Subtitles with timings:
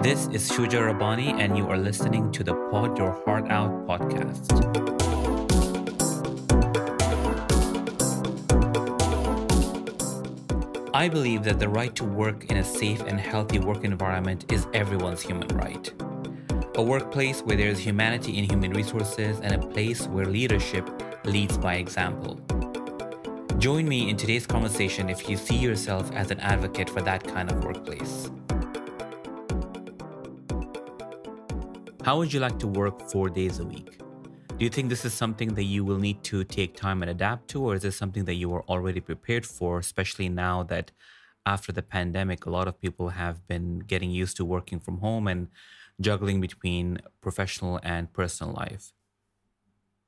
[0.00, 4.46] This is Shuja Rabani, and you are listening to the Pod Your Heart Out podcast.
[10.94, 14.68] I believe that the right to work in a safe and healthy work environment is
[14.72, 15.92] everyone's human right.
[16.76, 20.88] A workplace where there is humanity in human resources and a place where leadership
[21.24, 22.40] leads by example.
[23.58, 27.50] Join me in today's conversation if you see yourself as an advocate for that kind
[27.50, 28.30] of workplace.
[32.08, 33.98] How would you like to work four days a week?
[34.56, 37.48] Do you think this is something that you will need to take time and adapt
[37.48, 40.90] to, or is this something that you are already prepared for, especially now that
[41.44, 45.28] after the pandemic, a lot of people have been getting used to working from home
[45.28, 45.48] and
[46.00, 48.94] juggling between professional and personal life?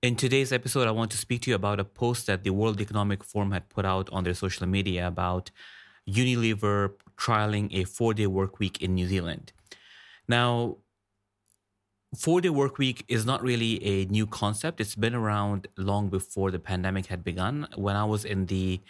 [0.00, 2.80] In today's episode, I want to speak to you about a post that the World
[2.80, 5.50] Economic Forum had put out on their social media about
[6.08, 9.52] Unilever trialing a four day work week in New Zealand.
[10.26, 10.78] Now,
[12.16, 14.80] four day work week is not really a new concept.
[14.80, 17.68] It's been around long before the pandemic had begun.
[17.76, 18.80] When I was in the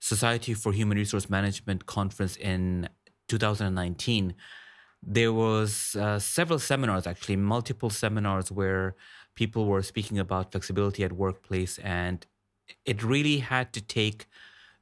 [0.00, 2.88] Society for Human Resource Management conference in
[3.28, 4.34] 2019,
[5.02, 8.96] there was uh, several seminars, actually multiple seminars where
[9.34, 12.26] people were speaking about flexibility at workplace, and
[12.84, 14.26] it really had to take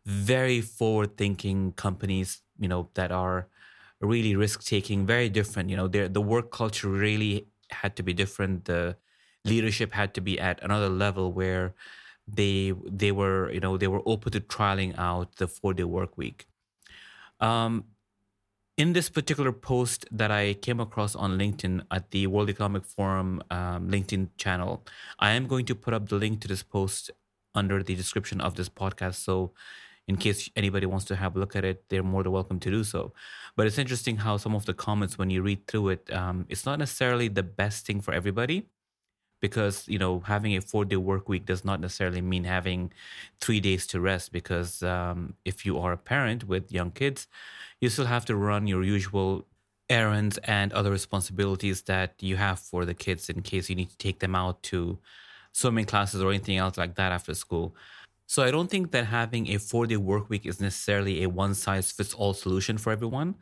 [0.06, 3.48] very forward-thinking companies, you know, that are
[4.00, 5.70] really risk-taking, very different.
[5.70, 8.64] You know, the work culture really had to be different.
[8.66, 8.96] The
[9.44, 11.74] leadership had to be at another level where
[12.26, 16.16] they they were you know they were open to trialing out the four day work
[16.16, 16.46] week.
[17.40, 17.84] Um,
[18.76, 23.42] in this particular post that I came across on LinkedIn at the World Economic Forum
[23.50, 24.84] um, LinkedIn channel,
[25.18, 27.10] I am going to put up the link to this post
[27.54, 29.14] under the description of this podcast.
[29.14, 29.52] So
[30.08, 32.70] in case anybody wants to have a look at it, they're more than welcome to
[32.70, 33.12] do so.
[33.56, 36.66] But it's interesting how some of the comments, when you read through it, um, it's
[36.66, 38.68] not necessarily the best thing for everybody
[39.44, 42.90] because you know having a four day work week does not necessarily mean having
[43.42, 47.26] three days to rest because um, if you are a parent with young kids
[47.78, 49.46] you still have to run your usual
[49.90, 53.98] errands and other responsibilities that you have for the kids in case you need to
[53.98, 54.98] take them out to
[55.52, 57.76] swimming classes or anything else like that after school
[58.26, 61.54] so I don't think that having a four day work week is necessarily a one
[61.54, 63.36] size fits all solution for everyone.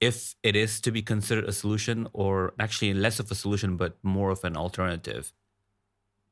[0.00, 3.96] If it is to be considered a solution, or actually less of a solution, but
[4.02, 5.32] more of an alternative.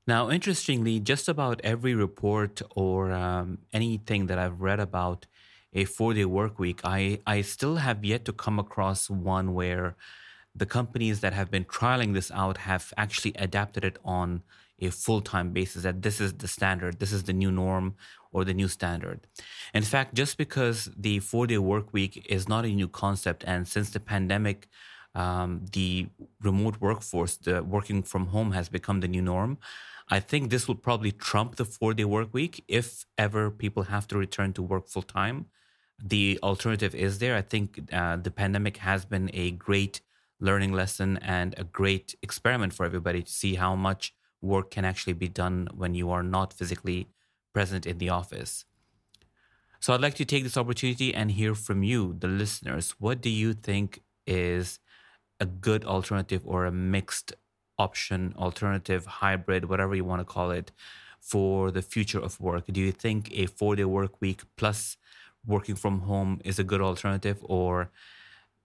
[0.06, 5.26] Now, interestingly, just about every report or um, anything that I've read about
[5.72, 9.96] a four day work week, I, I still have yet to come across one where
[10.54, 14.42] the companies that have been trialing this out have actually adapted it on
[14.86, 17.94] a full time basis, that this is the standard, this is the new norm
[18.32, 19.20] or the new standard.
[19.72, 23.66] In fact, just because the four day work week is not a new concept, and
[23.66, 24.68] since the pandemic,
[25.14, 26.08] um, the
[26.42, 29.58] remote workforce, the working from home has become the new norm.
[30.08, 34.06] I think this will probably trump the four day work week if ever people have
[34.08, 35.46] to return to work full time.
[36.02, 37.36] The alternative is there.
[37.36, 40.00] I think uh, the pandemic has been a great
[40.40, 44.12] learning lesson and a great experiment for everybody to see how much
[44.44, 47.08] work can actually be done when you are not physically
[47.52, 48.64] present in the office.
[49.80, 52.94] So I'd like to take this opportunity and hear from you, the listeners.
[52.98, 54.78] What do you think is
[55.40, 57.34] a good alternative or a mixed
[57.78, 60.72] option, alternative, hybrid, whatever you want to call it,
[61.20, 62.64] for the future of work?
[62.66, 64.96] Do you think a four day work week plus
[65.46, 67.90] working from home is a good alternative or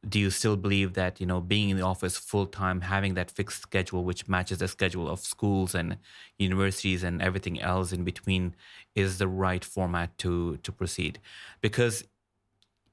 [0.08, 3.30] do you still believe that you know being in the office full time having that
[3.32, 5.98] fixed schedule which matches the schedule of schools and
[6.38, 8.56] universities and everything else in between
[8.96, 11.20] is the right format to to proceed?
[11.62, 12.06] Because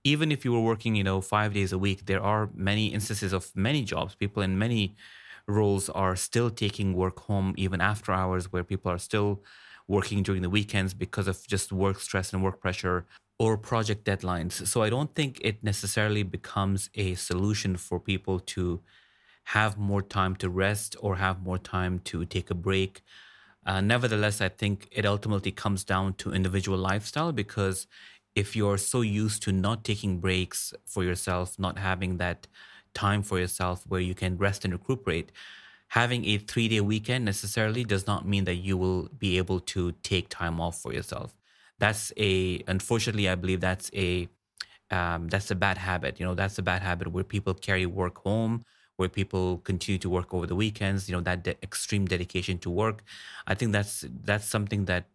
[0.05, 3.33] even if you were working you know 5 days a week there are many instances
[3.33, 4.15] of many jobs.
[4.15, 4.97] People in many
[5.49, 9.43] roles are still taking work home even after hours where people are still
[9.89, 13.07] working during the weekends because of just work stress and work pressure
[13.39, 14.67] or project deadlines.
[14.67, 18.81] So I don't think it necessarily becomes a solution for people to
[19.45, 23.03] have more time to rest or have more time to take a break.
[23.65, 27.87] Uh, nevertheless, I think it ultimately comes down to individual lifestyle because
[28.35, 32.47] if you're so used to not taking breaks for yourself, not having that
[32.95, 35.33] time for yourself where you can rest and recuperate,
[35.89, 39.93] having a three day weekend necessarily does not mean that you will be able to
[40.03, 41.37] take time off for yourself
[41.79, 44.29] that's a unfortunately i believe that's a
[44.91, 48.19] um, that's a bad habit you know that's a bad habit where people carry work
[48.19, 48.65] home
[48.97, 52.71] where people continue to work over the weekends you know that de- extreme dedication to
[52.71, 53.03] work.
[53.47, 55.07] I think that's that's something that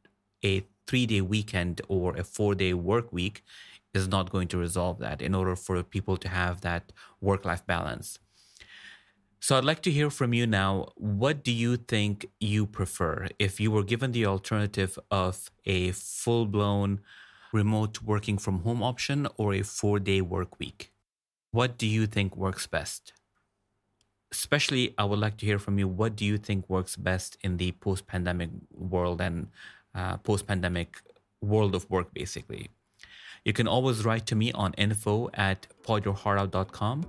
[0.44, 3.44] a three day weekend or a four day work week
[3.94, 6.92] is not going to resolve that in order for people to have that
[7.22, 8.20] work life balance
[9.44, 10.90] So I'd like to hear from you now.
[10.98, 16.46] What do you think you prefer if you were given the alternative of a full
[16.46, 17.00] blown
[17.52, 20.92] remote working from home option or a four day work week?
[21.50, 23.14] What do you think works best?
[24.32, 25.88] Especially, I would like to hear from you.
[25.88, 29.48] What do you think works best in the post pandemic world and
[29.96, 31.02] uh, post pandemic
[31.42, 32.70] world of work, basically?
[33.44, 37.08] You can always write to me on info at podyourheartout.com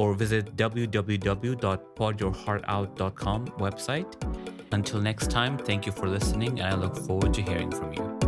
[0.00, 4.72] or visit www.podyourheartout.com website.
[4.72, 8.19] Until next time, thank you for listening and I look forward to hearing from you.